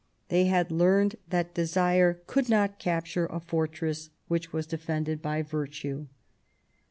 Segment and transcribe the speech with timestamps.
[0.29, 6.07] They had learned that Desire (iould not capture a fortress which was defended by Virtue.